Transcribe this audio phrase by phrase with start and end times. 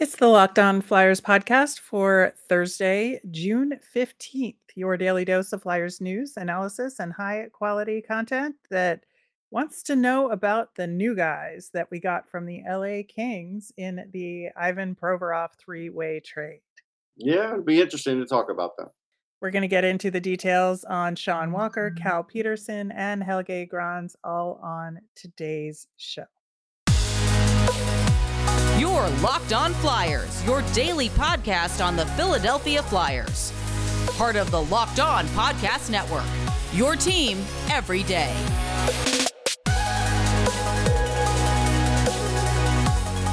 [0.00, 4.54] It's the Locked On Flyers podcast for Thursday, June 15th.
[4.74, 9.04] Your daily dose of Flyers news, analysis, and high quality content that
[9.50, 14.08] wants to know about the new guys that we got from the LA Kings in
[14.14, 16.62] the Ivan Provorov three way trade.
[17.18, 18.88] Yeah, it'd be interesting to talk about them.
[19.42, 22.02] We're going to get into the details on Sean Walker, mm-hmm.
[22.02, 26.24] Cal Petersen, and Helge Grans all on today's show.
[28.80, 33.52] Your Locked On Flyers, your daily podcast on the Philadelphia Flyers.
[34.16, 36.24] Part of the Locked On Podcast Network.
[36.72, 38.32] Your team every day.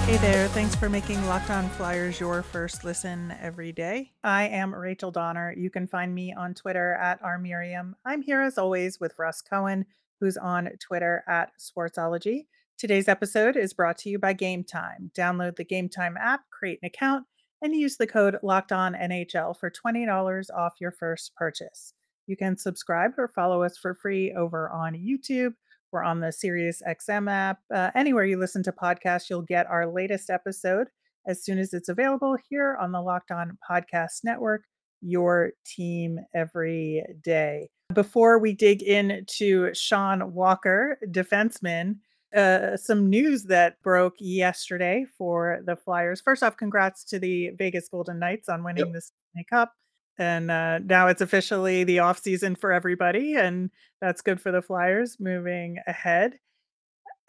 [0.04, 4.12] Hey there, thanks for making Locked On Flyers your first listen every day.
[4.26, 5.54] I am Rachel Donner.
[5.56, 7.94] You can find me on Twitter at rmiriam.
[8.04, 9.86] I'm here as always with Russ Cohen,
[10.20, 12.48] who's on Twitter at Sportsology.
[12.78, 15.10] Today's episode is brought to you by Game Time.
[15.18, 17.26] Download the Game Time app, create an account,
[17.64, 21.96] and use the code Locked On NHL for $20 off your first purchase.
[22.28, 25.54] You can subscribe or follow us for free over on YouTube.
[25.92, 27.58] We're on the Sirius XM app.
[27.74, 30.90] Uh, anywhere you listen to podcasts, you'll get our latest episode
[31.26, 34.66] as soon as it's available here on the Locked On Podcast Network,
[35.02, 37.70] your team every day.
[37.92, 41.96] Before we dig into Sean Walker, defenseman,
[42.36, 46.22] uh, some news that broke yesterday for the Flyers.
[46.22, 48.94] First off, congrats to the Vegas Golden Knights on winning yep.
[48.94, 49.74] the Stanley Cup.
[50.20, 53.70] And uh, now it's officially the off season for everybody, and
[54.02, 56.40] that's good for the Flyers moving ahead.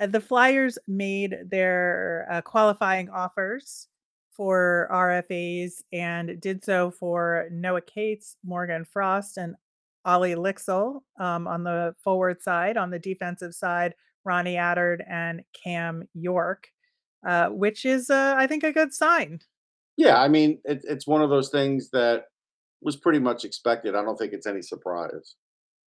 [0.01, 3.89] Uh, the Flyers made their uh, qualifying offers
[4.33, 9.57] for RFAs and did so for Noah Cates, Morgan Frost, and
[10.07, 12.77] Olle Lycksell um, on the forward side.
[12.77, 16.69] On the defensive side, Ronnie Attard and Cam York,
[17.27, 19.41] uh, which is, uh, I think, a good sign.
[19.97, 22.25] Yeah, I mean, it, it's one of those things that
[22.81, 23.95] was pretty much expected.
[23.95, 25.35] I don't think it's any surprise.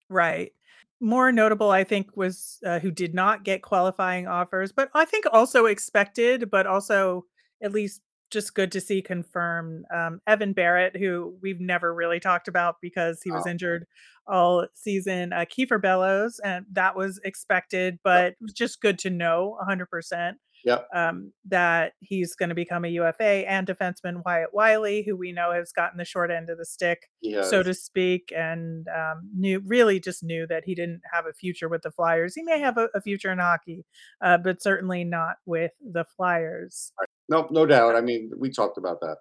[0.09, 0.53] Right.
[1.01, 5.25] More notable, I think, was uh, who did not get qualifying offers, but I think
[5.33, 7.25] also expected, but also
[7.63, 9.85] at least just good to see confirmed.
[9.95, 13.51] Um, Evan Barrett, who we've never really talked about because he was oh.
[13.51, 13.87] injured
[14.27, 15.33] all season.
[15.33, 18.33] Uh, Kieffer Bellows, and that was expected, but yep.
[18.33, 20.35] it was just good to know 100%.
[20.65, 20.89] Yep.
[20.95, 25.53] Um, that he's going to become a UFA and defenseman Wyatte Wylie, who we know
[25.53, 27.09] has gotten the short end of the stick,
[27.43, 31.69] so to speak, and um, knew really just knew that he didn't have a future
[31.69, 32.35] with the Flyers.
[32.35, 33.85] He may have a, a future in hockey,
[34.23, 36.93] uh, but certainly not with the Flyers.
[37.29, 37.97] No, no doubt.
[37.97, 39.17] I mean, we talked about that.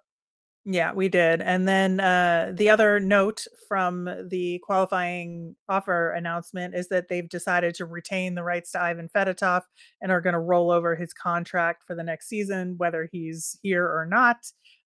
[0.66, 1.40] Yeah, we did.
[1.40, 7.74] And then uh, the other note from the qualifying offer announcement is that they've decided
[7.76, 9.62] to retain the rights to Ivan Fedotov
[10.02, 13.86] and are going to roll over his contract for the next season, whether he's here
[13.86, 14.36] or not.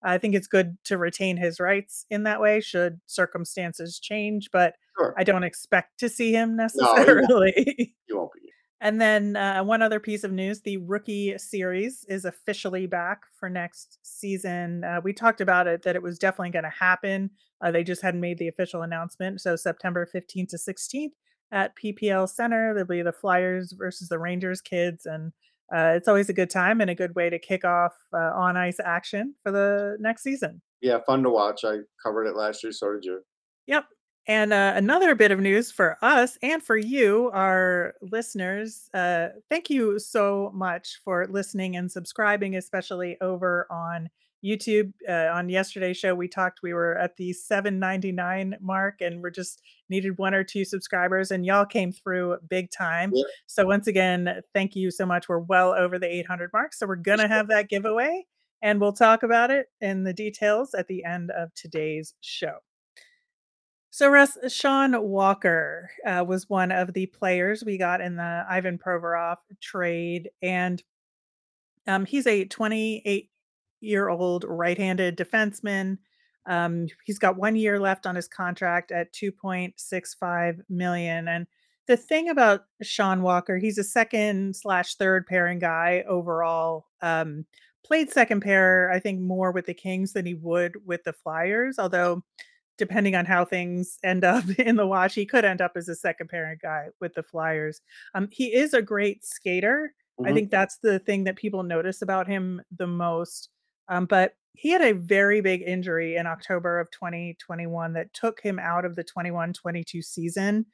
[0.04, 4.74] I think it's good to retain his rights in that way, should circumstances change, but
[4.96, 5.14] sure.
[5.18, 7.26] I don't expect to see him necessarily.
[7.28, 7.88] No, you, won't.
[8.08, 8.43] you won't be.
[8.84, 13.48] And then uh, one other piece of news the rookie series is officially back for
[13.48, 14.84] next season.
[14.84, 17.30] Uh, we talked about it that it was definitely going to happen.
[17.62, 19.40] Uh, they just hadn't made the official announcement.
[19.40, 21.12] So, September 15th to 16th
[21.50, 25.06] at PPL Center, there'll be the Flyers versus the Rangers kids.
[25.06, 25.32] And
[25.74, 28.58] uh, it's always a good time and a good way to kick off uh, on
[28.58, 30.60] ice action for the next season.
[30.82, 31.64] Yeah, fun to watch.
[31.64, 33.20] I covered it last year, so did you.
[33.66, 33.86] Yep.
[34.26, 38.88] And uh, another bit of news for us and for you, our listeners.
[38.94, 44.08] Uh, thank you so much for listening and subscribing, especially over on
[44.42, 44.92] YouTube.
[45.06, 49.60] Uh, on yesterday's show, we talked we were at the 799 mark and we're just
[49.90, 53.10] needed one or two subscribers, and y'all came through big time.
[53.14, 53.24] Yeah.
[53.46, 55.28] So, once again, thank you so much.
[55.28, 56.72] We're well over the 800 mark.
[56.72, 58.24] So, we're going to have that giveaway
[58.62, 62.56] and we'll talk about it in the details at the end of today's show.
[63.94, 68.76] So, Russ, Sean Walker uh, was one of the players we got in the Ivan
[68.76, 70.82] Provorov trade, and
[71.86, 73.30] um, he's a 28
[73.80, 75.98] year old right handed defenseman.
[76.44, 81.28] Um, he's got one year left on his contract at 2.65 million.
[81.28, 81.46] And
[81.86, 86.86] the thing about Sean Walker, he's a second slash third pairing guy overall.
[87.00, 87.46] Um,
[87.84, 91.78] played second pair, I think, more with the Kings than he would with the Flyers,
[91.78, 92.24] although
[92.78, 95.94] depending on how things end up in the wash, he could end up as a
[95.94, 97.80] second parent guy with the Flyers.
[98.14, 99.92] Um, he is a great skater.
[100.20, 100.30] Mm-hmm.
[100.30, 103.50] I think that's the thing that people notice about him the most.
[103.88, 108.58] Um, but he had a very big injury in October of 2021 that took him
[108.58, 110.66] out of the 21 22 season.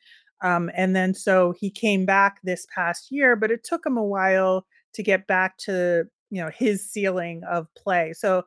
[0.43, 4.05] Um, and then so he came back this past year, but it took him a
[4.05, 8.13] while to get back to you know, his ceiling of play.
[8.15, 8.45] So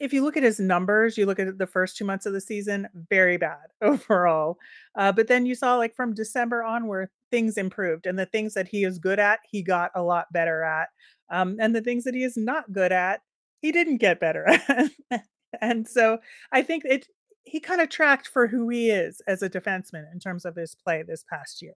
[0.00, 2.40] if you look at his numbers, you look at the first 2 months of the
[2.40, 4.58] season, very bad overall.
[4.96, 8.68] Uh, but then you saw like from December onward, things improved and the things that
[8.68, 10.88] he is good at, he got a lot better at.
[11.30, 13.20] Um, and the things that he is not good at,
[13.60, 14.46] he didn't get better
[15.10, 15.24] at.
[15.60, 16.18] and so
[16.52, 17.06] I think it
[17.44, 20.74] he kind of tracked for who he is as a defenseman in terms of his
[20.74, 21.74] play this past year.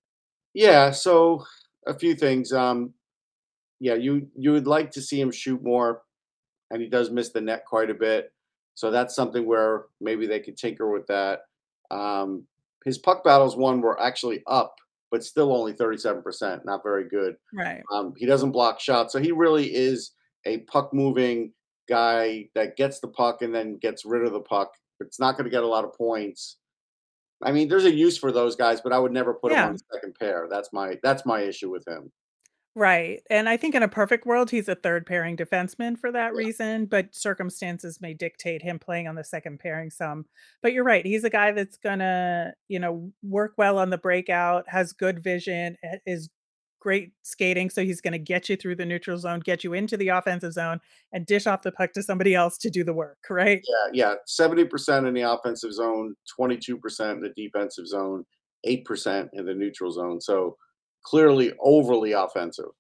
[0.54, 1.44] Yeah, so
[1.86, 2.52] a few things.
[2.52, 2.94] Um,
[3.80, 6.02] yeah, you you would like to see him shoot more,
[6.70, 8.32] and he does miss the net quite a bit.
[8.74, 11.40] So that's something where maybe they could tinker with that.
[11.90, 12.44] Um,
[12.84, 14.76] his puck battles one were actually up,
[15.10, 17.36] but still only 37%, not very good.
[17.52, 17.82] Right.
[17.92, 20.12] Um, he doesn't block shots, so he really is
[20.46, 21.52] a puck moving
[21.88, 24.70] guy that gets the puck and then gets rid of the puck.
[25.00, 26.58] It's not going to get a lot of points.
[27.42, 29.72] I mean, there's a use for those guys, but I would never put him on
[29.72, 30.48] the second pair.
[30.50, 32.10] That's my that's my issue with him.
[32.78, 36.32] Right, and I think in a perfect world, he's a third pairing defenseman for that
[36.32, 36.36] Yeah.
[36.36, 40.26] reason, but circumstances may dictate him playing on the second pairing some.
[40.62, 44.68] But you're right, he's a guy that's gonna, you know, work well on the breakout,
[44.68, 46.28] has good vision, i is
[46.80, 50.08] great skating, so he's gonna get you through the neutral zone, get you into the
[50.08, 50.78] offensive zone,
[51.12, 53.66] and dish off the puck to somebody else to do the work, right?
[53.66, 58.24] Yeah, yeah, 70% in the offensive zone, 22% in the defensive zone,
[58.64, 60.20] 8% in the neutral zone.
[60.20, 60.56] So
[61.08, 62.72] clearly overly offensive.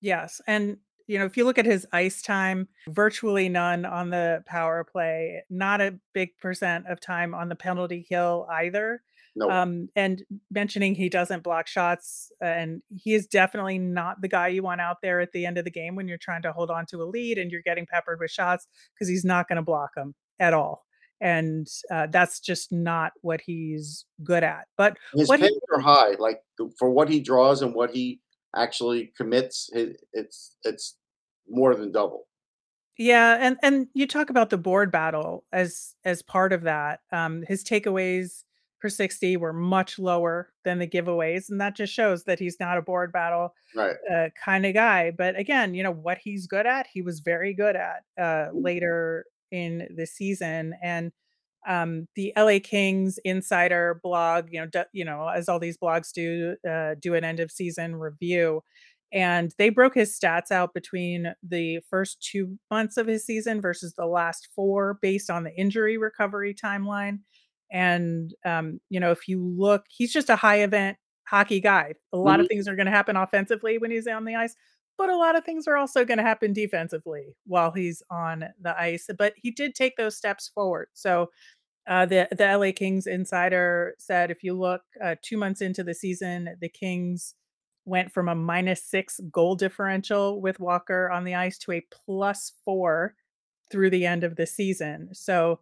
[0.00, 4.42] Yes, and, you know, if you look at his ice time, virtually none on the
[4.46, 9.02] power play, not a big percent of time on the penalty kill either.
[9.34, 14.48] No, Um, and mentioning he doesn't block shots, and he is definitely not the guy
[14.48, 16.70] you want out there at the end of the game when you're trying to hold
[16.70, 19.62] on to a lead and you're getting peppered with shots because he's not going to
[19.62, 20.84] block them at all.
[21.22, 24.66] And uh, that's just not what he's good at.
[24.76, 26.16] But his what he are high.
[26.18, 26.42] Like
[26.78, 28.20] for what he draws and what he
[28.56, 30.96] actually commits, it's it's
[31.48, 32.26] more than double.
[32.98, 37.00] Yeah, and and you talk about the board battle as as part of that.
[37.12, 38.42] Um, his takeaways
[38.80, 42.78] per 60 were much lower than the giveaways, and that just shows that he's not
[42.78, 43.94] a board battle Right.
[44.12, 45.12] uh, kind of guy.
[45.16, 49.24] But again, you know what he's good at, he was very good at uh, later
[49.52, 51.12] in the season, and
[51.66, 56.56] um, the LA Kings insider blog, you know, you know, as all these blogs do,
[56.68, 58.62] uh, do an end of season review,
[59.12, 63.94] and they broke his stats out between the first two months of his season versus
[63.94, 67.20] the last four, based on the injury recovery timeline.
[67.70, 70.98] And um, you know, if you look, he's just a high event
[71.28, 71.94] hockey guy.
[72.12, 72.40] A lot Mhm.
[72.40, 74.54] of things are going to happen offensively when he's on the ice,
[74.98, 78.78] but a lot of things are also going to happen defensively while he's on the
[78.80, 79.08] ice.
[79.16, 80.88] But he did take those steps forward.
[80.92, 81.30] So
[81.88, 85.94] uh, the the LA Kings insider said if you look uh, two months into the
[85.94, 87.34] season, the Kings
[87.84, 92.52] went from a minus six goal differential with Walker on the ice to a plus
[92.64, 93.14] four
[93.70, 95.08] through the end of the season.
[95.12, 95.60] So,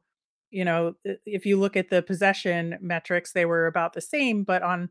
[0.50, 0.94] you know,
[1.24, 4.90] if you look at the possession metrics, they were about the same, but on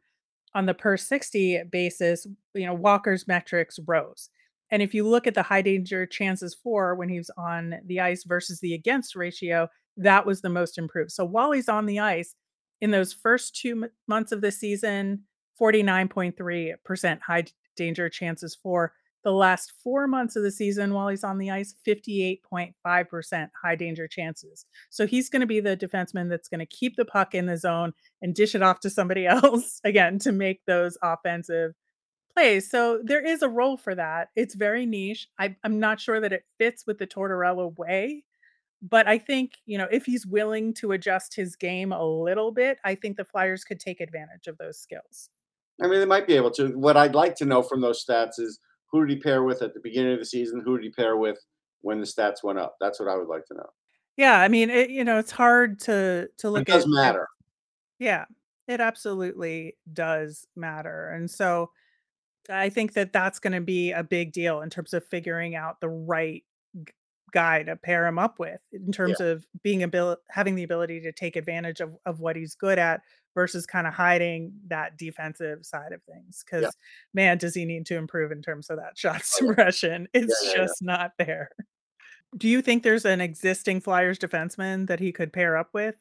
[0.55, 4.29] on the per 60 basis, you know, Walker's metrics rose.
[4.71, 8.23] And if you look at the high danger chances for when he's on the ice
[8.23, 9.67] versus the against ratio,
[9.97, 11.11] that was the most improved.
[11.11, 12.35] So while he's on the ice
[12.81, 15.23] in those first two m- months of the season,
[15.59, 17.43] 49.3% high
[17.75, 18.93] danger chances for
[19.23, 24.07] the last four months of the season while he's on the ice, 58.5% high danger
[24.07, 24.65] chances.
[24.89, 27.57] So he's going to be the defenseman that's going to keep the puck in the
[27.57, 31.73] zone and dish it off to somebody else again to make those offensive
[32.33, 32.69] plays.
[32.69, 34.29] So there is a role for that.
[34.35, 35.27] It's very niche.
[35.37, 38.23] I, I'm not sure that it fits with the Tortorella way,
[38.81, 42.77] but I think, you know, if he's willing to adjust his game a little bit,
[42.85, 45.29] I think the Flyers could take advantage of those skills.
[45.81, 46.69] I mean, they might be able to.
[46.69, 48.59] What I'd like to know from those stats is
[48.91, 50.61] who did he pair with at the beginning of the season?
[50.65, 51.37] Who did he pair with
[51.81, 52.75] when the stats went up?
[52.79, 53.69] That's what I would like to know.
[54.17, 56.89] Yeah, I mean, it, you know, it's hard to to look at It does at
[56.89, 57.27] matter.
[57.99, 58.25] Yeah,
[58.67, 61.09] it absolutely does matter.
[61.09, 61.71] And so
[62.49, 65.79] I think that that's going to be a big deal in terms of figuring out
[65.81, 66.43] the right
[67.31, 68.91] guy to pair him up with in Yeah.
[68.91, 72.79] terms of being able having the ability to take advantage of, of what he's good
[72.79, 73.01] at
[73.35, 76.59] versus kind of hiding that defensive side of things Yeah.
[76.59, 76.75] because
[77.13, 80.49] man does he need to improve in terms of that shot Oh, suppression it's yeah,
[80.51, 80.57] yeah.
[80.57, 81.49] just not there
[82.37, 85.95] do you think there's an existing flyers defenseman that he could pair up with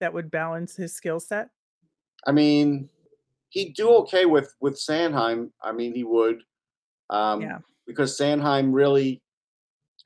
[0.00, 1.50] that would balance his skill set
[2.26, 2.88] I mean,
[3.50, 5.50] he'd do okay with with Sanheim.
[5.62, 6.40] I mean, he would,
[7.10, 7.58] um, Yeah.
[7.86, 9.20] because Sanheim really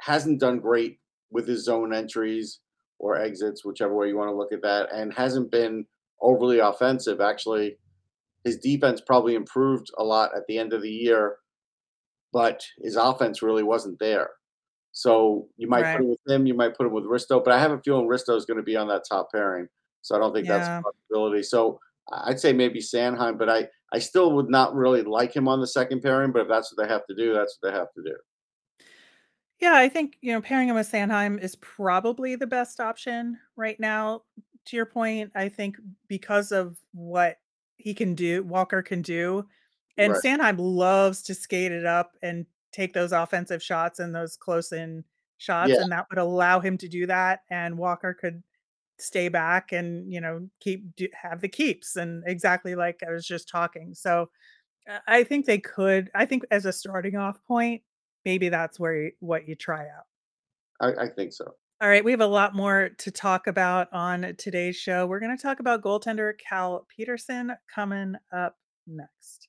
[0.00, 0.98] hasn't done great
[1.30, 2.58] with his zone entries
[2.98, 5.86] or exits, whichever way you want to look at that, and hasn't been
[6.20, 7.20] overly offensive.
[7.20, 7.78] Actually,
[8.44, 11.38] his defense probably improved a lot at the end of the year,
[12.32, 14.30] but his offense really wasn't there.
[14.92, 15.92] So you might Right.
[15.92, 18.08] put him with him, you might put him with Risto, but I have a feeling
[18.08, 19.68] Risto is gonna be on that top pairing.
[20.02, 21.42] So I don't think that's a possibility.
[21.42, 21.80] So
[22.12, 25.66] I'd say maybe Sanheim, but I I still would not really like him on the
[25.66, 28.02] second pairing, but if that's what they have to do, that's what they have to
[28.04, 28.16] do.
[29.60, 33.78] Yeah, I think, you know, pairing him with Sanheim is probably the best option right
[33.80, 34.22] now.
[34.68, 35.76] To your point, I think
[36.08, 37.38] because of what
[37.78, 39.48] he can do, Walker can do,
[39.98, 40.22] and Right.
[40.24, 45.04] Sanheim loves to skate it up and take those offensive shots and those close in
[45.38, 45.80] shots, Yeah.
[45.80, 48.42] and that would allow him to do that, and Walker could
[48.98, 53.26] stay back and, you know, keep do have the keeps and exactly like I was
[53.26, 53.94] just talking.
[53.94, 54.30] So,
[54.88, 57.82] uh, I think they could I think as a starting off point,
[58.26, 60.06] maybe that's where you what you try out.
[60.80, 61.54] I I think so.
[61.80, 65.06] All right, we have a lot more to talk about on today's show.
[65.06, 68.56] We're going to talk about goaltender Cal Petersen coming up
[68.88, 69.46] next.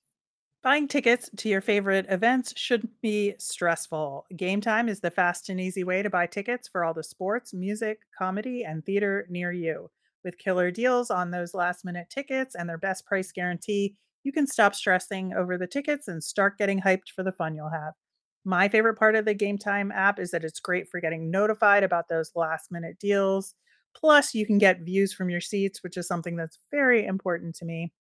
[0.63, 4.25] Buying tickets to your favorite events shouldn't be stressful.
[4.36, 7.53] Game Time is the fast and easy way to buy tickets for all the sports,
[7.53, 9.89] music, comedy, and theater near you.
[10.24, 14.48] With killer deals on those last minute tickets and their best price guarantee, you can
[14.48, 17.93] stop stressing over the tickets and start getting hyped for the fun you'll have.
[18.46, 21.84] My favorite part of the Game Time app is that it's great for getting notified
[21.84, 23.55] about those last minute deals.
[23.96, 27.65] Plus, you can get views from your seats, which is something that's very important to
[27.65, 27.91] me.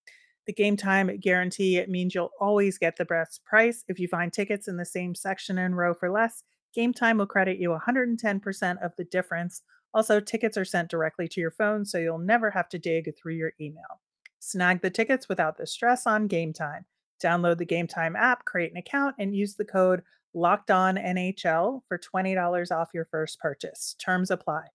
[0.47, 3.83] The game time guarantee it means you'll always get the best price.
[3.87, 6.43] If you find tickets in the same section and row for less,
[6.73, 9.61] Game Time will credit you 110% of the difference.
[9.93, 13.33] Also, tickets are sent directly to your phone, so you'll never have to dig through
[13.33, 14.01] your email.
[14.39, 16.85] Snag the tickets without the stress on Game Time.
[17.23, 20.01] Download the Game Time app, create an account, and use the code
[20.33, 23.95] Locked On NHL for $20 off your first purchase.
[23.99, 24.67] Terms apply.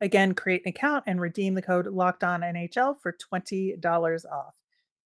[0.00, 4.54] Again, create an account and redeem the code Locked On NHL for $20 off.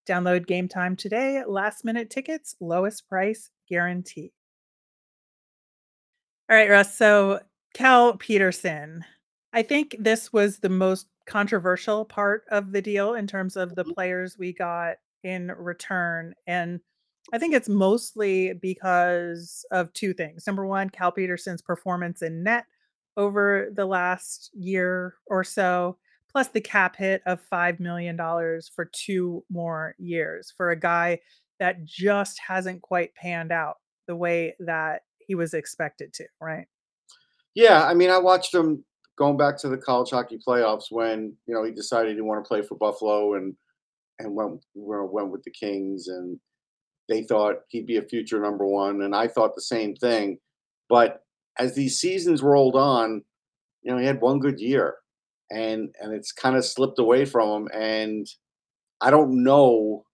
[0.07, 1.45] Download Game Time today.
[1.47, 4.33] Last minute tickets, lowest price guarantee.
[6.51, 6.97] All right, Russ.
[6.97, 7.41] So,
[7.75, 9.05] Cal Petersen,
[9.53, 13.85] I think this was the most controversial part of the deal in terms of the
[13.85, 13.95] Mhm.
[13.95, 16.35] players we got in return.
[16.47, 16.81] And
[17.33, 20.47] I think it's mostly because of two things.
[20.47, 22.67] Number one, Cal Petersen's performance in net
[23.17, 25.97] over the last year or so,
[26.31, 28.17] plus the cap hit of $5 million
[28.75, 31.21] for two more years for a guy
[31.59, 36.67] that just hasn't quite panned out the way that he was expected to, right?
[37.55, 38.85] Yeah, I mean, I watched him
[39.17, 42.49] going back to the college hockey playoffs when, you know, he decided he wanted to
[42.49, 43.55] play for Buffalo and
[44.19, 46.39] and went went with the Kings and
[47.11, 50.39] they thought he'd be a future number one, and I thought the same thing.
[50.89, 51.23] But
[51.59, 53.23] as these seasons rolled on,
[53.83, 54.95] you know, he had one good year,
[55.51, 57.69] and and it's kind of slipped away from him.
[57.75, 58.27] And
[59.01, 60.05] I don't know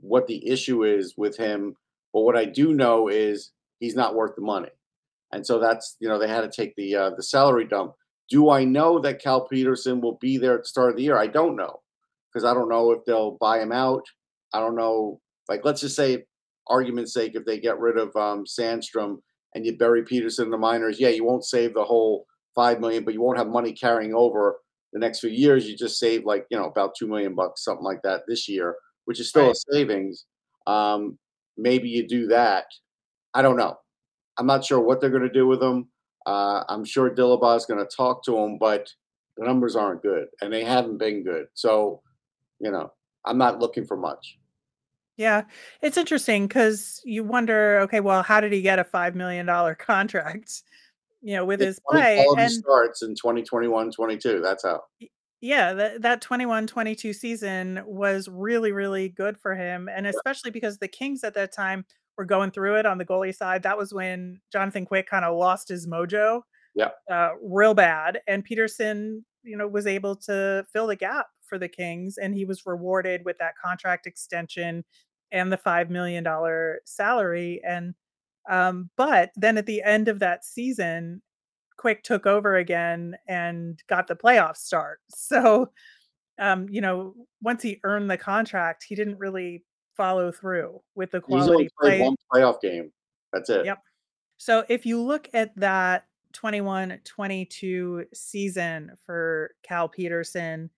[0.00, 1.76] what the issue is with him,
[2.12, 4.70] but what I do know is he's not worth the money,
[5.32, 7.92] and so that's you know they had to take the uh, the salary dump.
[8.30, 11.18] Do I know that Cal Petersen will be there at the start of the year?
[11.18, 11.80] I don't know
[12.32, 14.04] because I don't know if they'll buy him out.
[14.52, 15.20] I don't know.
[15.48, 16.24] Like, let's just say,
[16.68, 19.18] argument's sake, if they get rid of um, Sandstrom
[19.54, 23.04] and you bury Petersen in the minors, yeah, you won't save the whole five million,
[23.04, 24.60] but you won't have money carrying over
[24.92, 25.68] the next few years.
[25.68, 28.76] You just save like you know about two million bucks, something like that this year,
[29.04, 30.26] which is still a savings.
[30.66, 31.18] Um,
[31.56, 32.66] maybe you do that.
[33.34, 33.78] I don't know.
[34.38, 35.88] I'm not sure what they're going to do with them.
[36.26, 38.88] Uh, I'm sure Dillabaugh is going to talk to them, but
[39.36, 41.46] the numbers aren't good, and they haven't been good.
[41.54, 42.02] So,
[42.60, 42.92] you know,
[43.24, 44.38] I'm not looking for much.
[45.18, 45.42] Yeah,
[45.82, 49.46] it's interesting because you wonder, okay, well, how did he get a $5 million
[49.76, 50.62] contract,
[51.20, 52.24] you know, with his play?
[52.38, 54.40] And starts in 2021, 22.
[54.40, 54.80] That's how.
[55.40, 59.88] yeah, that, that 21 22 season was really, really good for him.
[59.92, 61.84] And especially because the Kings at that time
[62.16, 63.64] were going through it on the goalie side.
[63.64, 66.42] That was when Jonathan Quick kind of lost his mojo
[66.74, 66.90] Yeah.
[67.10, 68.20] uh, real bad.
[68.28, 72.44] And Peterson, you know, was able to fill the gap for the Kings, and he
[72.44, 74.84] was rewarded with that contract extension
[75.32, 77.60] and the five million dollar salary.
[77.64, 77.94] And
[78.48, 81.22] um, but then at the end of that season,
[81.76, 85.00] Quick took over again and got the playoff start.
[85.14, 85.70] So
[86.38, 89.64] um, you know, once he earned the contract, he didn't really
[89.96, 92.00] follow through with the He's only quality play.
[92.00, 92.92] one playoff game.
[93.32, 93.66] That's it.
[93.66, 93.82] Yep.
[94.38, 100.70] So if you look at that 21 22 season for Cal Petersen,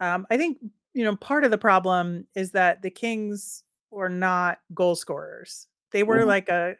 [0.00, 0.58] um, I think,
[0.92, 5.68] you know, part of the problem is that the Kings were not goal scorers.
[5.92, 6.26] They were Mhm.
[6.26, 6.76] like a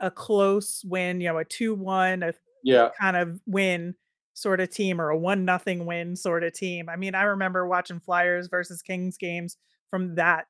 [0.00, 2.90] a close win, you know, a 2-1, a Yeah.
[3.00, 3.94] kind of win
[4.34, 6.88] sort of team or a 1 nothing win sort of team.
[6.88, 9.56] I mean, I remember watching Flyers versus Kings games
[9.88, 10.46] from that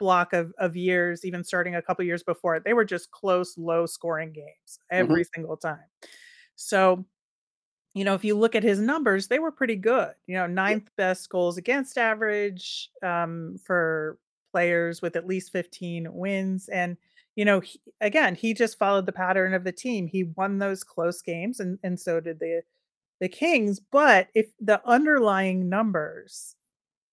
[0.00, 2.64] block of of years, even starting a couple years before it.
[2.64, 5.20] They were just close, low scoring games Mhm.
[5.20, 5.86] every single time.
[6.56, 7.06] So,
[7.94, 10.14] you know, if you look at his numbers, they were pretty good.
[10.26, 14.18] You know, ninth best goals against average um, for
[14.50, 16.68] players with at least 15 wins.
[16.68, 16.96] And,
[17.36, 20.06] you know, he, again, he just followed the pattern of the team.
[20.06, 22.62] He won those close games, and, and so did the
[23.20, 23.80] the Kings.
[23.80, 26.56] But if the underlying numbers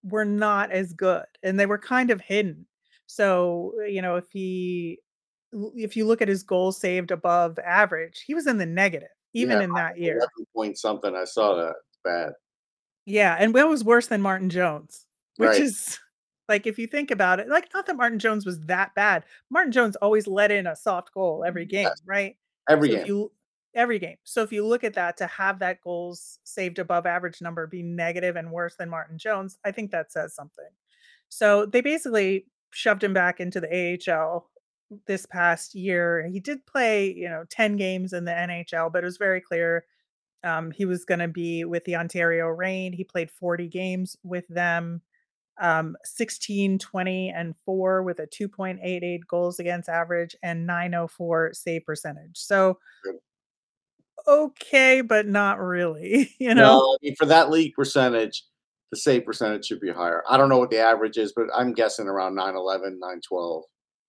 [0.04, 2.66] were not as good and they were kind of hidden.
[3.08, 5.00] So, uh, you know, if he
[5.76, 9.58] if you look at his goal saved above average, he was in the negative even
[9.60, 10.18] Yeah, in that year.
[10.18, 11.16] 11 point something.
[11.16, 11.76] I saw that.
[11.90, 12.34] It's bad.
[13.06, 15.06] Yeah, and Will was worse than Martin Jones,
[15.38, 15.62] which Right.
[15.62, 16.00] is
[16.50, 19.24] like if you think about it, like not that Martin Jones was that bad.
[19.50, 22.02] Martin Jones always let in a soft goal every game, Yes.
[22.06, 22.38] right?
[22.70, 23.08] Every So game.
[23.08, 23.32] you
[23.76, 24.18] every game.
[24.24, 27.84] So if you look at that to have that goals saved above average number be
[27.84, 30.70] negative and worse than Martin Jones, I think that says something.
[31.30, 33.70] So they basically shoved him back into the
[34.08, 34.50] AHL
[35.06, 36.28] this past year.
[36.32, 39.86] He did play, you know, 10 games in the NHL, but it was very clear
[40.44, 42.94] um, he was going to be with the Ontario Reign.
[42.94, 45.02] He played 40 games with them,
[45.60, 52.38] um, 16, 20, and 4 with a 2.88 goals against average and 904 save percentage.
[52.38, 52.78] So,
[54.28, 56.80] okay, but not really, you know?
[56.80, 58.44] No, I mean, for that league percentage,
[58.92, 60.24] the save percentage should be higher.
[60.30, 63.64] I don't know what the average is, but I'm guessing around 911, 912.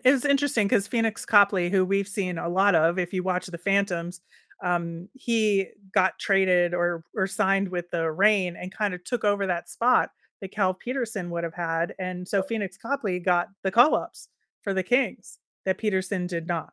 [0.05, 3.47] It was interesting because Pheonix Copley, who we've seen a lot of, if you watch
[3.47, 4.21] the Phantoms,
[4.63, 9.47] um, he got traded or or signed with the Reign and kind of took over
[9.47, 10.11] that spot
[10.41, 11.95] that Cal Petersen would have had.
[11.99, 14.29] And so Pheonix Copley got the call ups
[14.63, 16.73] for the Kings that Petersen did not.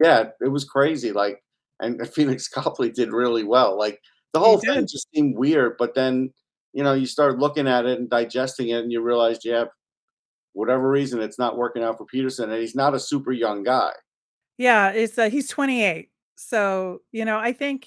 [0.00, 1.12] Yeah, it was crazy.
[1.12, 1.42] Like,
[1.80, 3.78] and Pheonix Copley did really well.
[3.78, 4.00] Like,
[4.32, 5.76] the whole thing just seemed weird.
[5.78, 6.32] But then,
[6.72, 9.64] you know, you start looking at it and digesting it, and you realize, yeah,
[10.52, 13.92] whatever reason, it's not working out for Petersen, and he's not a super young guy.
[14.58, 16.10] Yeah, it's uh, he's 28.
[16.36, 17.86] So, you know, I think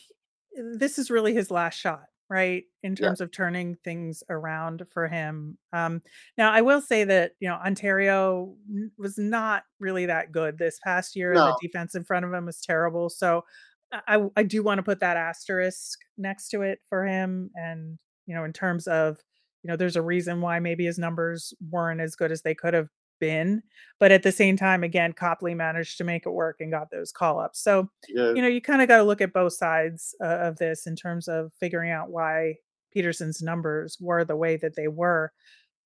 [0.57, 2.65] uh, this is really his last shot, right?
[2.83, 3.11] In Yeah.
[3.11, 5.59] terms of turning things around for him.
[5.73, 6.01] Um,
[6.37, 10.79] now, I will say that, you know, Ontario n- was not really that good this
[10.79, 13.09] past year, and the No, defense in front of him was terrible.
[13.09, 13.43] So,
[13.91, 17.51] I, I I do want to put that asterisk next to it for him.
[17.55, 19.19] And, you know, in terms of,
[19.63, 22.73] you know, there's a reason why maybe his numbers weren't as good as they could
[22.73, 22.89] have
[23.21, 23.63] been
[24.01, 27.11] but at the same time, again, Copley managed to make it work and got those
[27.11, 27.61] call ups.
[27.61, 30.57] So, yeah, you know, you kind of got to look at both sides uh, of
[30.57, 32.55] this in terms of figuring out why
[32.91, 35.31] Petersen's numbers were the way that they were.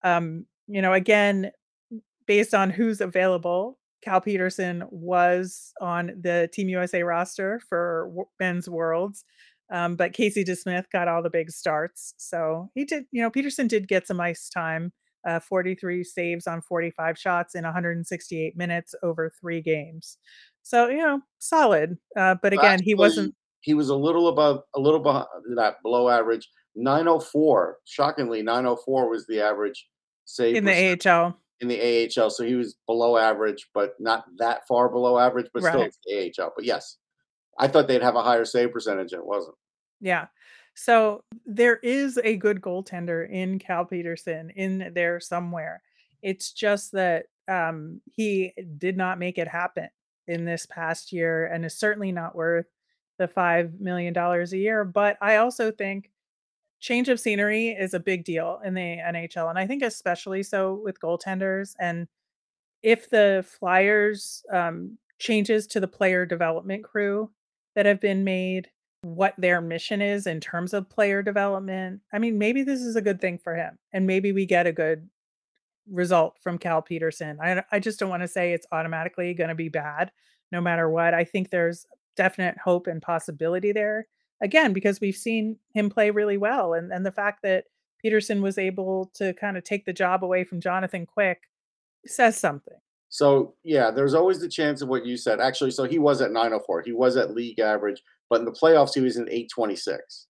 [0.01, 1.51] Um, you know, again,
[2.25, 9.25] based on who's available, Cal Petersen was on the Team USA roster for men's worlds.
[9.69, 12.13] Um, but Casey DeSmith got all the big starts.
[12.15, 14.93] So he did, you know, Petersen did get some ice time,
[15.25, 20.17] uh, 43 saves on 45 shots in 168 minutes over three games.
[20.63, 21.97] So, you know, solid.
[22.17, 23.35] Uh, but again, he wasn't.
[23.61, 25.25] He was a little above, a little behind
[25.57, 26.47] that below average.
[26.75, 27.77] 904.
[27.85, 29.87] Shockingly, 904 was the average
[30.25, 30.71] save in the
[31.07, 31.35] AHL.
[31.61, 31.79] in the
[32.17, 32.29] AHL.
[32.29, 35.95] So he was below average, but not that far below average, but still Right.
[36.05, 36.51] the AHL.
[36.55, 36.97] But yes,
[37.59, 39.55] I thought they'd have a higher save percentage, and it wasn't.
[40.01, 40.27] Yeah.
[40.75, 45.81] So there is a good goaltender in Cal Peterson in there somewhere.
[46.21, 49.89] It's just that um, he did not make it happen
[50.27, 52.65] in this past year and is certainly not worth
[53.17, 54.83] the $5 million a year.
[54.83, 56.11] But I also think
[56.79, 59.49] change of scenery is a big deal in the NHL.
[59.49, 61.73] And I think especially so with goaltenders.
[61.79, 62.07] And
[62.83, 67.31] if the Flyers um, changes to the player development crew
[67.75, 68.69] that have been made,
[69.05, 73.03] what their mission is in terms of player development, I mean, maybe this is a
[73.03, 75.07] good thing for him, and maybe we get a good
[75.87, 77.37] result from Cal Petersen.
[77.39, 80.11] I I just don't want to say it's automatically going to be bad,
[80.51, 81.13] no matter what.
[81.13, 84.07] I think there's definite hope and possibility there.
[84.41, 87.65] Again, because we've seen him play really well, and and the fact that
[88.01, 91.43] Petersen was able to kind of take the job away from Jonathan Quick
[92.07, 92.77] says something.
[93.09, 95.39] So yeah, there's always the chance of what you said.
[95.39, 96.81] Actually, so he was at 904.
[96.81, 100.27] He was at league average, but in the playoffs he was in 826,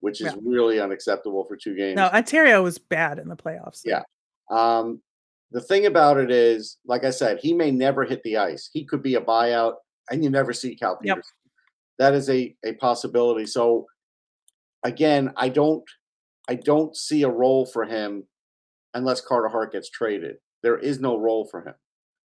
[0.00, 0.38] which is Yeah.
[0.44, 1.96] really unacceptable for two games.
[1.96, 2.06] No.
[2.08, 3.80] Ontario was bad in the playoffs.
[3.84, 4.02] Yeah.
[4.50, 5.02] Um,
[5.50, 8.70] the thing about it is, like I said, he may never hit the ice.
[8.72, 9.74] He could be a buyout,
[10.10, 11.18] and you never see Cal Yep.
[11.98, 13.46] That is a a possibility.
[13.46, 13.86] So
[14.82, 15.84] again, I don't
[16.48, 18.26] I don't see a role for him
[18.94, 20.36] unless Carter Hart gets traded.
[20.62, 21.74] There is no role for him.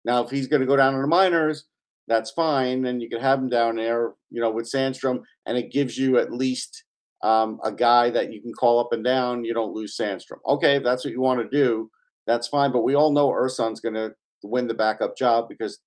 [0.04, 1.64] Now, if he's going to go down to the minors,
[2.08, 2.84] that's fine.
[2.86, 6.18] And you can have him down there, you know, with Sandstrom, and it gives you
[6.18, 6.84] at least
[7.22, 9.44] um, a guy that you can call up and down.
[9.44, 10.38] You don't lose Sandstrom.
[10.46, 11.90] Okay, if that's what you want to do,
[12.26, 12.72] that's fine.
[12.72, 14.12] But we all know Ersson's going to
[14.42, 15.80] win the backup job because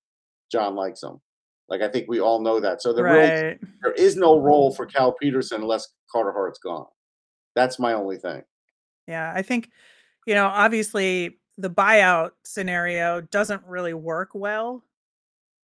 [0.50, 1.20] John likes him.
[1.68, 2.82] Like I think we all know that.
[2.82, 6.86] So there really there is no role for Cal Petersen unless Carter Hart's gone.
[7.54, 8.42] That's my only thing.
[9.06, 9.70] Yeah, I think,
[10.26, 14.82] you know, obviously the buyout scenario doesn't really work well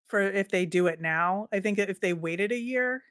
[0.06, 1.48] for if they do it now.
[1.52, 3.02] I think if they waited a year,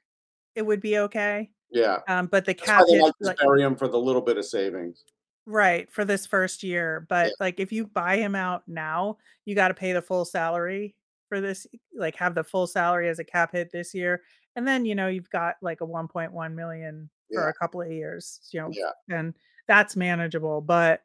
[0.55, 1.49] it would be okay.
[1.71, 1.99] Yeah.
[2.07, 3.99] Um, but the That's why cap they hit, like to like, bury him for the
[3.99, 5.03] little bit of savings.
[5.45, 6.99] right, for this first year.
[7.01, 7.05] Yeah.
[7.09, 10.95] But like if you buy him out now, you got to pay the full salary
[11.29, 11.65] for this,
[11.97, 14.21] like have the full salary as a cap hit this year.
[14.55, 17.49] And then, you know, you've got like a 1.1 million for Yeah.
[17.49, 18.91] a couple of years, you know, Yeah.
[19.17, 19.33] and
[19.67, 20.61] that's manageable.
[20.61, 21.01] But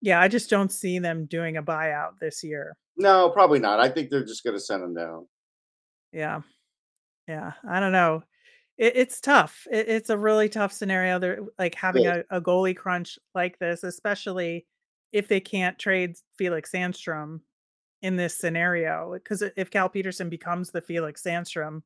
[0.00, 2.76] yeah, I just don't see them doing a buyout this year.
[2.96, 3.80] No, probably not.
[3.80, 5.26] I think they're just gonna send him down.
[6.12, 6.40] Yeah.
[7.28, 7.52] Yeah.
[7.68, 8.22] I don't know.
[8.78, 9.66] It, it's tough.
[9.70, 11.18] It, it's a really tough scenario.
[11.18, 12.22] They're like having Yeah.
[12.30, 14.66] a, a goalie crunch like this, especially
[15.12, 17.40] if they can't trade Felix Sandstrom
[18.02, 19.12] in this scenario.
[19.14, 21.82] Because if Cal Petersen becomes the Felix Sandstrom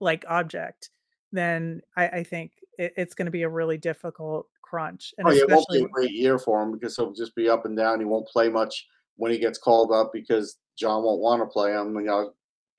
[0.00, 0.90] like object,
[1.32, 5.12] then I, I think it, it's going to be a really difficult crunch.
[5.18, 7.48] And Oh, yeah, it won't be a great year for him because he'll just be
[7.48, 7.98] up and down.
[7.98, 11.72] He won't play much when he gets called up because John won't want to play
[11.72, 11.94] him.
[11.96, 12.32] You know,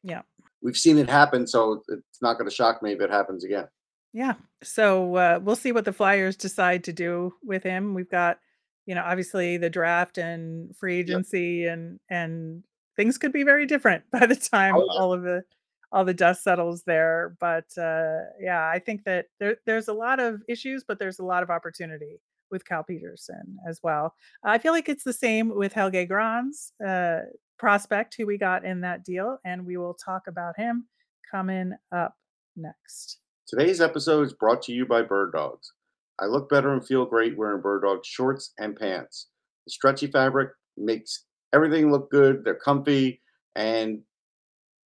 [0.04, 0.22] yeah.
[0.62, 3.68] we've seen it happen, so it's not going to shock me if it happens again.
[4.14, 4.34] Yeah.
[4.64, 7.94] So uh, we'll see what the Flyers decide to do with him.
[7.94, 8.40] We've got,
[8.86, 11.06] you know, obviously the draft and free Yep.
[11.06, 12.64] agency and and
[12.98, 15.00] things could be very different by the time Oh, yeah.
[15.02, 15.44] all of the
[15.92, 17.36] all the dust settles there.
[17.40, 21.26] But uh, yeah, I think that there, there's a lot of issues, but there's a
[21.26, 24.16] lot of opportunity with Cal Petersen as well.
[24.44, 27.20] I feel like it's the same with Helge Grans, uh,
[27.58, 30.88] prospect who we got in that deal, and we will talk about him
[31.30, 32.16] coming up
[32.56, 33.20] next.
[33.48, 35.74] Today's episode is brought to you by Bird Dogs.
[36.20, 39.28] I look better and feel great wearing Bird Dogs shorts and pants.
[39.66, 42.44] The stretchy fabric makes everything look good.
[42.44, 43.22] They're comfy
[43.56, 44.02] and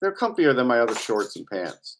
[0.01, 1.97] they're comfier than my other shorts and pants.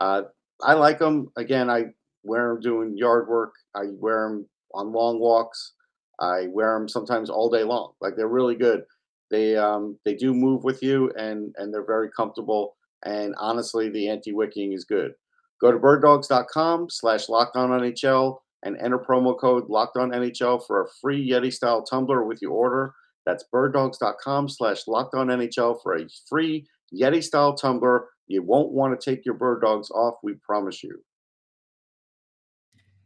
[0.00, 0.22] Uh,
[0.62, 1.30] I like them.
[1.36, 1.86] Again, I
[2.22, 3.54] wear them doing yard work.
[3.74, 5.72] I wear them on long walks.
[6.20, 7.92] I wear them sometimes all day long.
[8.00, 8.84] Like they're really good.
[9.30, 12.76] They um, they do move with you and and they're very comfortable.
[13.04, 15.12] And honestly, the anti-wicking is good.
[15.60, 21.82] Go to birddogs.com slash NHL and enter promo code NHL for a free Yeti style
[21.82, 22.94] tumbler with your order.
[23.26, 28.08] That's birddogs.com slash NHL for a free Yeti style tumbler.
[28.26, 31.02] You won't want to take your bird dogs off, we promise you.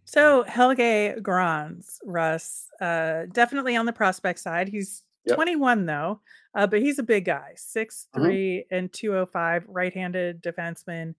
[0.05, 4.69] So Helge Grans, Russ, uh, definitely on the prospect side.
[4.69, 5.37] He's Yep.
[5.37, 6.21] 21 though,
[6.55, 8.21] uh, but he's a big guy, six Mhm.
[8.21, 11.15] three and 205, right-handed defenseman.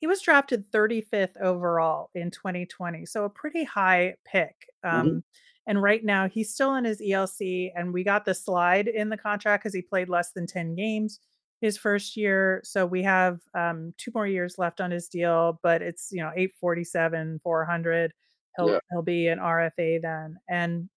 [0.00, 4.70] He was drafted 35th overall in 2020, so a pretty high pick.
[4.90, 5.18] Mhm.
[5.18, 5.24] Um,
[5.66, 9.16] and right now he's still in his ELC, and we got the slide in the
[9.18, 11.18] contract because he played less than 10 games
[11.60, 12.60] his first year.
[12.64, 16.32] So we have um, two more years left on his deal, but it's you know
[16.36, 18.12] 847, 400
[18.56, 18.78] he'll Yeah.
[18.90, 20.38] he'll be an RFA then.
[20.48, 20.88] And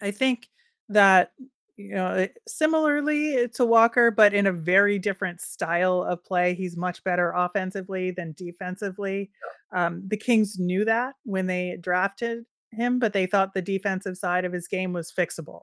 [0.00, 0.48] I think
[0.88, 1.32] that
[1.76, 6.54] you know similarly to Walker, but in a very different style of play.
[6.54, 9.30] He's much better offensively than defensively.
[9.72, 14.44] Um, the Kings knew that when they drafted him, but they thought the defensive side
[14.44, 15.62] of his game was fixable.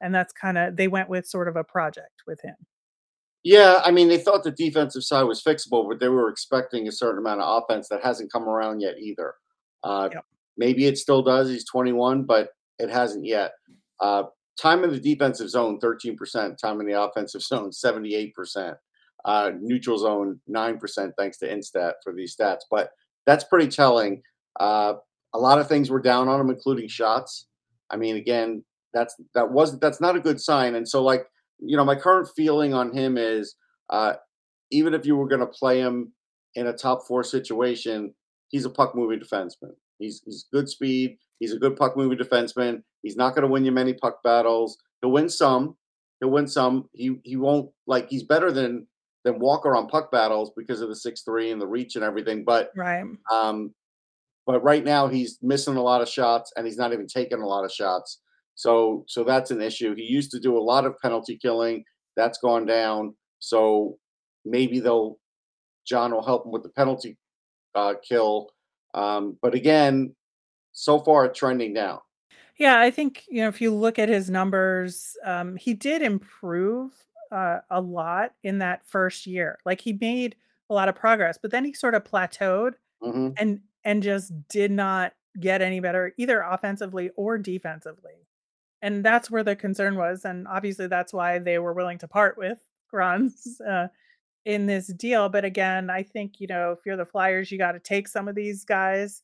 [0.00, 2.56] And that's kind of they went with sort of a project with him.
[3.44, 6.92] Yeah, I mean, they thought the defensive side was fixable, but they were expecting a
[6.92, 9.34] certain amount of offense that hasn't come around yet either.
[9.84, 10.24] Uh, Yep.
[10.56, 11.48] Maybe it still does.
[11.48, 13.52] He's 21, but it hasn't yet.
[14.00, 14.24] Uh,
[14.60, 16.56] time in the defensive zone, 13%.
[16.56, 18.76] Time in the offensive zone, 78%.
[19.24, 22.60] Uh, neutral zone, 9%, thanks to Instat for these stats.
[22.70, 22.90] But
[23.26, 24.22] that's pretty telling.
[24.60, 24.94] Uh,
[25.34, 27.46] a lot of things were down on him, including shots.
[27.90, 30.76] I mean, again, that's that wasn't that's not a good sign.
[30.76, 31.26] And so, like,
[31.58, 33.54] you know, my current feeling on him is
[33.90, 34.14] uh,
[34.70, 36.12] even if you were going to play him
[36.54, 38.14] in a top four situation,
[38.48, 39.72] he's a puck moving defenseman.
[39.98, 41.16] He's he's good speed.
[41.38, 42.82] He's a good puck moving defenseman.
[43.02, 44.78] He's not going to win you many puck battles.
[45.00, 45.76] He'll win some.
[46.20, 46.88] He'll win some.
[46.92, 48.86] He he won't like he's better than
[49.24, 52.44] than Walker on puck battles because of the six three and the reach and everything.
[52.44, 53.04] But Right.
[53.32, 53.74] um,
[54.46, 57.46] but right now he's missing a lot of shots and he's not even taking a
[57.46, 58.20] lot of shots.
[58.54, 59.94] So so that's an issue.
[59.94, 61.84] He used to do a lot of penalty killing.
[62.16, 63.14] That's gone down.
[63.38, 63.98] So
[64.44, 65.18] maybe they'll
[65.86, 67.18] John will help him with the penalty
[67.74, 68.50] uh, kill.
[68.94, 70.14] Um, but again,
[70.72, 71.98] so far trending down.
[72.56, 76.92] Yeah, I think, you know, if you look at his numbers, um, he did improve
[77.32, 79.58] uh, a lot in that first year.
[79.64, 80.36] Like he made
[80.70, 84.70] a lot of progress, but then he sort of plateaued hmm and and just did
[84.70, 88.12] not get any better either offensively or defensively.
[88.84, 90.24] And that's where the concern was.
[90.24, 93.60] And obviously that's why they were willing to part with Grans.
[93.68, 93.88] Uh,
[94.44, 97.80] in this deal, but again, I think, you know, if you're the Flyers, you gotta
[97.80, 99.22] take some of these guys.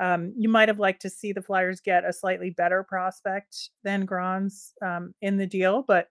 [0.00, 4.06] Um, you might have liked to see the Flyers get a slightly better prospect than
[4.06, 6.08] Grans, um, in the deal, but,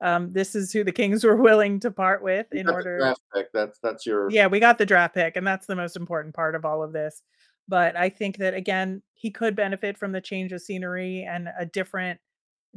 [0.00, 3.20] um, this is who the Kings were willing to part with in got order draft
[3.32, 3.52] pick.
[3.52, 6.54] That's that's your Yeah, we got the draft pick, and that's the most important part
[6.54, 7.22] of all of this.
[7.68, 11.66] But I think that, again, he could benefit from the change of scenery and a
[11.66, 12.20] different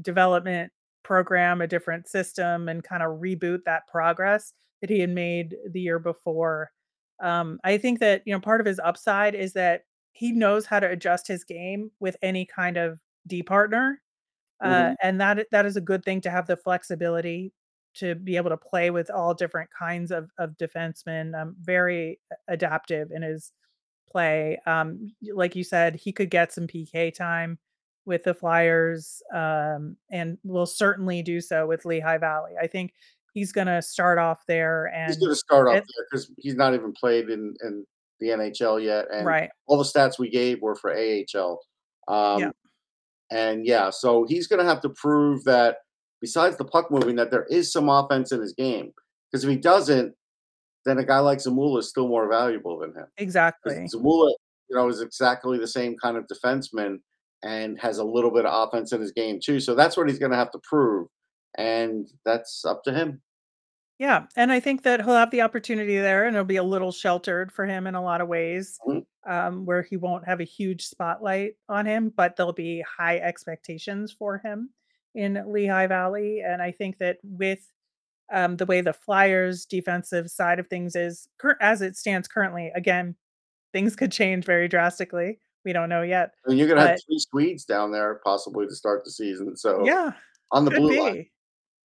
[0.02, 0.72] development
[1.04, 6.00] program, a different system, and kinda reboot that progress that he had made the year
[6.00, 6.72] before.
[7.22, 10.80] Um, I think that, you know, part of his upside is that he knows how
[10.80, 14.02] to adjust his game with any kind of D partner,
[14.64, 14.98] uh, Mhm.
[15.02, 17.54] and that that is a good thing to have the flexibility
[17.96, 23.12] to be able to play with all different kinds of of defensemen, um, very adaptive
[23.12, 23.54] in his
[24.10, 24.60] play.
[24.66, 27.60] Um, like you said, he could get some PK time
[28.06, 32.54] with the Flyers, um, and will certainly do so with Lehigh Valley.
[32.60, 32.94] I think
[33.34, 36.74] he's gonna start off there And He's and gonna start off there 'cause he's not
[36.74, 37.86] even played in in
[38.20, 39.50] the NHL yet, and Right.
[39.68, 41.62] all the stats we gave were for AHL.
[42.38, 42.48] Yeah.
[42.48, 42.52] Um,
[43.32, 45.78] and yeah, so he's gonna have to prove that
[46.22, 48.94] besides the puck moving, that there is some offense in his game.
[49.32, 50.16] Because if he doesn't,
[50.86, 53.08] then a guy like Zamula is still more valuable than him.
[53.18, 53.76] Exactly.
[53.94, 54.34] Zamula,
[54.70, 57.00] you know, is exactly the same kind of defenseman
[57.44, 60.20] and has a little bit of offense in his game too, so that's what he's
[60.20, 61.08] gonna have to prove,
[61.58, 63.22] and that's up to him.
[63.98, 66.92] Yeah, and I think that he'll have the opportunity there, and it'll be a little
[66.94, 69.06] sheltered for him in a lot of ways, Mhm.
[69.28, 74.12] um, where he won't have a huge spotlight on him, but there'll be high expectations
[74.12, 74.70] for him
[75.16, 77.66] in Lehigh Valley, and I think that with,
[78.32, 81.28] um, the way the Flyers' defensive side of things is
[81.62, 83.16] as it stands currently, again,
[83.74, 85.40] things could change very drastically.
[85.66, 89.04] We don't know yet, And you're gonna have 3 Swedes down there possibly to start
[89.04, 90.14] the season, so Yeah,
[90.52, 91.26] on the blue line.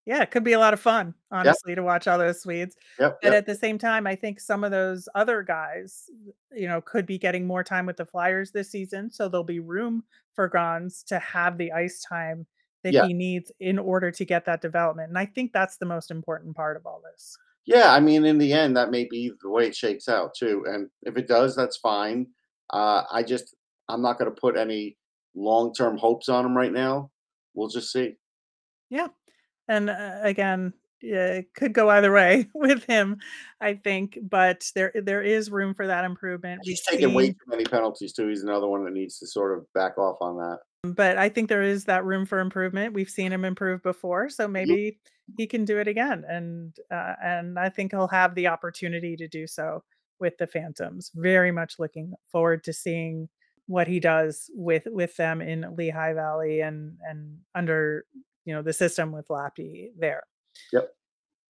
[0.05, 1.15] Yeah, it could be a lot of fun, Yep.
[1.31, 3.37] honestly, to watch all those Swedes, Yep, but yep.
[3.39, 6.09] at the same time, I think some of those other guys,
[6.51, 9.59] you know, could be getting more time with the Flyers this season, so there'll be
[9.59, 10.03] room
[10.33, 12.45] for Grans to have the ice time
[12.85, 13.07] that Yeah.
[13.07, 16.55] he needs in order to get that development, and I think that's the most important
[16.55, 17.35] part of all this.
[17.65, 20.63] Yeah, I mean, in the end, that may be the way it shakes out too,
[20.67, 22.27] and if it does, that's fine.
[22.71, 23.55] Uh, I just
[23.89, 24.97] I'm not gonna put any
[25.35, 27.11] long-term hopes on him right now.
[27.55, 28.15] We'll just see.
[28.89, 29.07] Yeah,
[29.67, 33.17] and, uh, again, it could go either way with him,
[33.61, 36.61] I think, but there there is room for that improvement.
[36.65, 39.57] We've He's taking way too many penalties too, he's another one that needs to sort
[39.57, 40.59] of back off on that.
[40.93, 42.93] But I think there is that room for improvement.
[42.93, 44.99] We've seen him improve before, so maybe
[45.37, 49.27] he can do it again, and, uh, and I think he'll have the opportunity to
[49.27, 49.83] do so
[50.19, 51.11] with the Phantoms.
[51.15, 53.29] Very much looking forward to seeing
[53.67, 58.05] what he does with with them in Lehigh Valley and and under,
[58.45, 60.23] you know, the system with Lappy there.
[60.71, 60.93] Yep.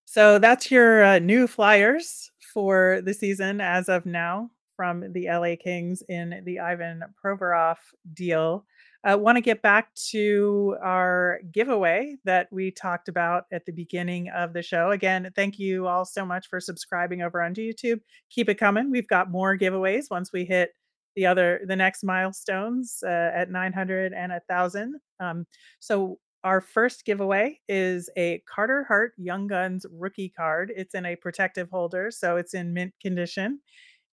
[0.06, 5.56] So that's your, uh, new Flyers for the season as of now from the LA
[5.56, 7.76] Kings in the Ivan Provorov
[8.14, 8.64] deal.
[9.06, 14.52] I wanna get back to our giveaway that we talked about at the beginning of
[14.52, 14.90] the show.
[14.90, 18.00] Again, thank you all so much for subscribing over onto YouTube.
[18.30, 18.90] Keep it coming.
[18.90, 20.72] We've got more giveaways once we hit
[21.14, 24.96] the other the next milestones, uh, at 900 and 1,000.
[25.20, 25.46] Um,
[25.78, 30.72] so our first giveaway is a Carter Hart Young Guns rookie card.
[30.76, 33.60] It's in a protective holder, so it's in mint condition,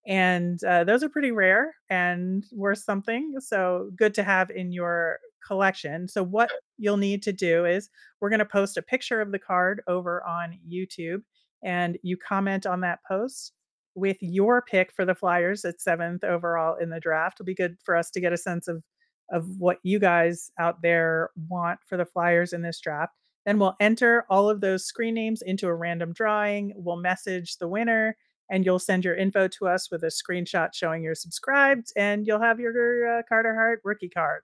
[0.06, 5.18] and, uh, those are pretty rare and worth something, so good to have in your
[5.46, 6.08] collection.
[6.08, 7.90] So what you'll need to do is
[8.20, 11.22] we're gonna post a picture of the card over on YouTube,
[11.62, 13.52] and you comment on that post
[13.94, 17.36] with your pick for the Flyers at 7th overall in the draft.
[17.40, 18.84] It'll be good for us to get a sense of
[19.30, 23.14] of what you guys out there want for the Flyers in this draft.
[23.46, 26.72] Then we'll enter all of those screen names into a random drawing.
[26.76, 28.16] We'll message the winner,
[28.50, 32.40] and you'll send your info to us with a screenshot showing you're subscribed, and you'll
[32.40, 34.42] have your, uh, Carter Hart rookie card.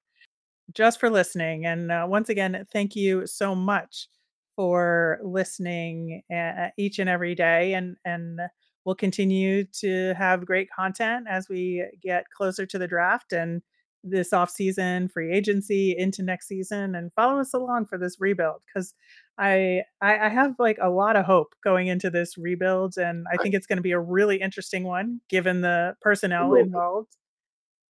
[0.73, 4.09] Just for listening, and, uh, once again, thank you so much
[4.57, 8.41] for listening, uh, each and every day, and and
[8.85, 13.63] we'll continue to have great content as we get closer to the draft and
[14.05, 18.95] this offseason, free agency into next season, and follow us along for this rebuild 'cause
[19.39, 23.37] I I I have, like, a lot of hope going into this rebuild, and I
[23.39, 27.17] think it's gonna be a really interesting one given the personnel involved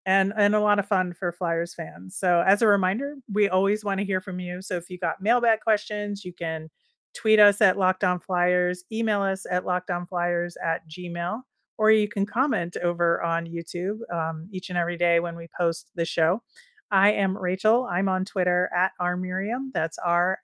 [0.05, 2.17] and and a lot of fun for Flyers fans.
[2.17, 5.61] So as a reminder, we always wanna hear from you, so if you got mailbag
[5.61, 6.69] questions, you can
[7.15, 11.43] tweet us at Locked On Flyers, email us at lockedonflyers@gmail,
[11.81, 15.89] or you can comment over on YouTube, um, each and every day when we post
[15.95, 16.43] the show.
[16.91, 17.87] I am Rachel.
[17.91, 19.71] I'm on Twitter at rmiriam.
[19.73, 20.43] That's R-M-I-R-I-A-M.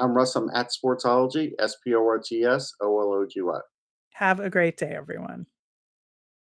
[0.00, 0.34] I'm Russ.
[0.34, 3.60] I'm at Sportsology, S P O R T S O L O G Y.
[4.14, 5.46] Have a great day, everyone.